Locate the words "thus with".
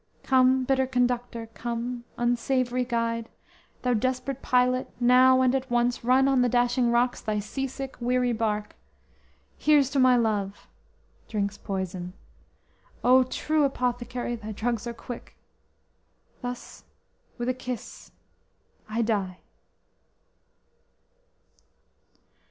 16.41-17.47